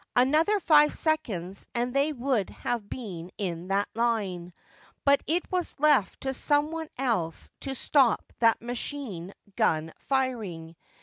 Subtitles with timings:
[0.15, 4.51] Another five seconds and they would have been in that line;
[5.05, 10.75] but it was left to some one else to stop that machine gun firing.